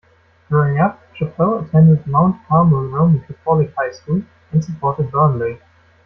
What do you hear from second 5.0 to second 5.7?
Burnley.